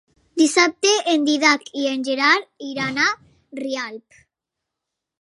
[0.41, 3.13] Dissabte en Dídac i en Gerard iran a
[3.63, 4.21] Rialp.